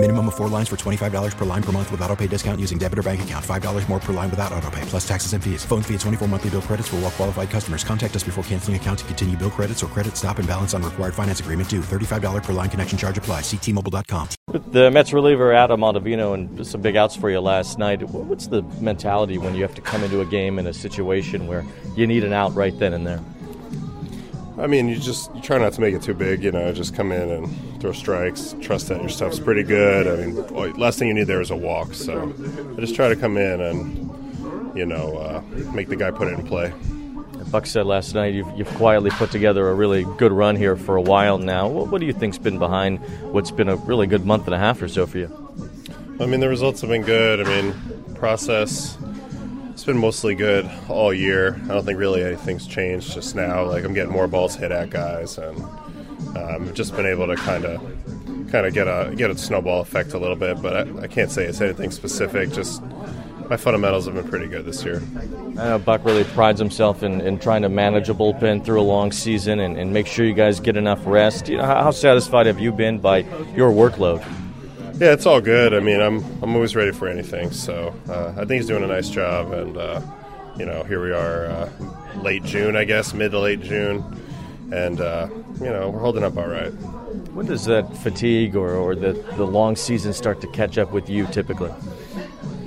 [0.00, 2.78] Minimum of four lines for $25 per line per month with auto pay discount using
[2.78, 3.44] debit or bank account.
[3.44, 5.64] $5 more per line without auto pay, plus taxes and fees.
[5.64, 7.82] Phone fee at 24 monthly bill credits for all well qualified customers.
[7.82, 10.84] Contact us before canceling account to continue bill credits or credit stop and balance on
[10.84, 11.80] required finance agreement due.
[11.80, 13.40] $35 per line connection charge apply.
[13.40, 14.28] Ctmobile.com.
[14.70, 18.00] The Mets reliever Adam Ottavino and some big outs for you last night.
[18.04, 21.66] What's the mentality when you have to come into a game in a situation where
[21.96, 23.20] you need an out right then and there?
[24.58, 26.42] I mean, you just you try not to make it too big.
[26.42, 28.56] You know, just come in and throw strikes.
[28.60, 30.06] Trust that your stuff's pretty good.
[30.06, 31.94] I mean, last thing you need there is a walk.
[31.94, 32.34] So
[32.76, 36.38] I just try to come in and you know uh, make the guy put it
[36.38, 36.72] in play.
[37.50, 40.96] Buck said last night you've, you've, quietly put together a really good run here for
[40.96, 41.66] a while now.
[41.66, 42.98] What, what, do you think's been behind
[43.32, 45.48] what's been a really good month and a half or so for you?
[46.20, 47.40] I mean, the results have been good.
[47.40, 47.74] I mean,
[48.16, 48.98] process
[49.78, 51.54] it's been mostly good all year.
[51.66, 53.64] I don't think really anything's changed just now.
[53.64, 55.56] Like I'm getting more balls hit at guys, and
[56.36, 57.80] um, just been able to kind of
[58.50, 60.60] kind of get a get a snowball effect a little bit.
[60.60, 62.50] But I, I can't say it's anything specific.
[62.50, 62.82] Just
[63.48, 65.00] my fundamentals have been pretty good this year.
[65.16, 68.82] I know Buck really prides himself in, in trying to manage a bullpen through a
[68.82, 71.48] long season and, and make sure you guys get enough rest.
[71.48, 73.18] You know, how, how satisfied have you been by
[73.54, 74.26] your workload?
[74.98, 75.74] Yeah, it's all good.
[75.74, 77.52] I mean, I'm I'm always ready for anything.
[77.52, 80.00] So uh, I think he's doing a nice job, and uh,
[80.56, 81.70] you know, here we are, uh,
[82.20, 84.02] late June, I guess, mid to late June,
[84.72, 85.28] and uh,
[85.60, 86.70] you know, we're holding up all right.
[87.32, 91.08] When does that fatigue or, or the the long season start to catch up with
[91.08, 91.70] you typically?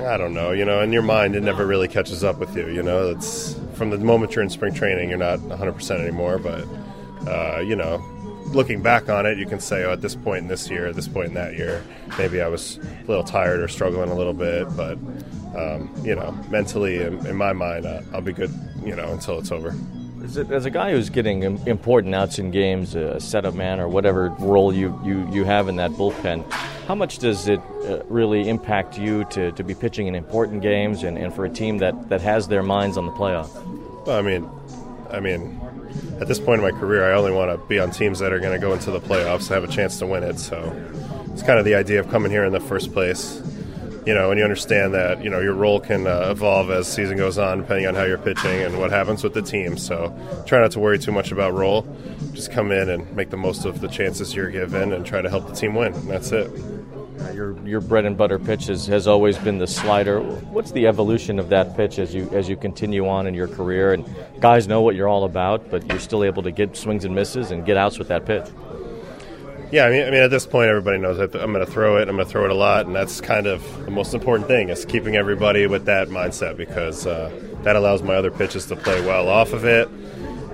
[0.00, 0.50] I don't know.
[0.50, 2.66] You know, in your mind, it never really catches up with you.
[2.68, 6.66] You know, it's from the moment you're in spring training, you're not 100% anymore, but
[7.28, 8.04] uh, you know,
[8.56, 10.96] looking back on it, you can say, oh, at this point in this year, at
[10.96, 11.84] this point in that year,
[12.18, 14.98] maybe I was a little tired or struggling a little bit, but
[15.56, 18.50] um, you know, mentally, in, in my mind, uh, I'll be good,
[18.84, 19.74] you know, until it's over.
[20.24, 23.88] As a, as a, guy who's getting important outs in games, a setup man or
[23.88, 26.50] whatever role you, you, you have in that bullpen,
[26.86, 31.04] how much does it uh, really impact you to, to be pitching in important games
[31.04, 33.50] and, and for a team that, that has their minds on the playoff?
[34.06, 34.48] Well, I mean,
[35.12, 35.60] I mean,
[36.20, 38.40] at this point in my career, I only want to be on teams that are
[38.40, 40.38] going to go into the playoffs and have a chance to win it.
[40.38, 40.74] So
[41.32, 43.42] it's kind of the idea of coming here in the first place.
[44.06, 47.16] You know, and you understand that you know your role can uh, evolve as season
[47.16, 49.76] goes on, depending on how you're pitching and what happens with the team.
[49.76, 51.84] So try not to worry too much about role.
[52.32, 55.28] Just come in and make the most of the chances you're given, and try to
[55.28, 55.92] help the team win.
[55.92, 56.50] And that's it.
[57.20, 60.20] Uh, your your bread and butter pitch has, has always been the slider.
[60.20, 63.92] What's the evolution of that pitch as you as you continue on in your career?
[63.92, 64.04] And
[64.40, 67.50] guys know what you're all about, but you're still able to get swings and misses
[67.50, 68.46] and get outs with that pitch.
[69.72, 71.96] Yeah, I mean, I mean, at this point, everybody knows that I'm going to throw
[71.96, 72.08] it.
[72.08, 74.68] I'm going to throw it a lot, and that's kind of the most important thing
[74.68, 77.32] is keeping everybody with that mindset because uh,
[77.62, 79.88] that allows my other pitches to play well off of it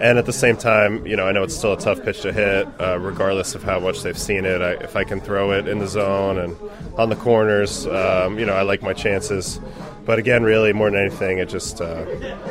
[0.00, 2.32] and at the same time, you know, I know it's still a tough pitch to
[2.32, 4.62] hit, uh, regardless of how much they've seen it.
[4.62, 6.56] I, if I can throw it in the zone and
[6.96, 9.60] on the corners, um, you know, I like my chances.
[10.06, 12.04] But again, really, more than anything, it just uh,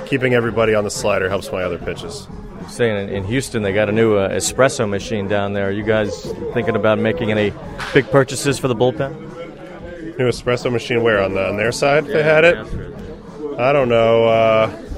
[0.05, 2.27] keeping everybody on the slider helps my other pitches.
[2.67, 5.69] Saying in Houston, they got a new uh, espresso machine down there.
[5.69, 6.23] Are you guys
[6.53, 7.51] thinking about making any
[7.95, 9.11] big purchases for the bullpen?
[10.19, 12.57] New espresso machine where on the on their side yeah, they had it.
[13.57, 14.88] I don't know uh,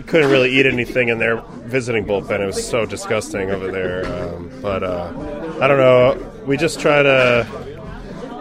[0.00, 2.40] you couldn't really eat anything in their visiting bullpen.
[2.40, 4.06] It was so disgusting over there.
[4.06, 5.12] Um, but uh,
[5.60, 6.42] I don't know.
[6.46, 7.46] We just try to,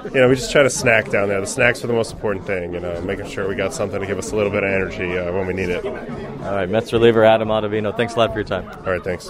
[0.06, 1.42] you know, we just try to snack down there.
[1.42, 2.74] The snacks are the most important thing.
[2.74, 5.18] You know, making sure we got something to give us a little bit of energy
[5.18, 5.86] uh, when we need it.
[5.86, 7.96] All right, Mets reliever Adam Ottavino.
[7.96, 8.70] Thanks a lot for your time.
[8.86, 9.30] All right, thanks.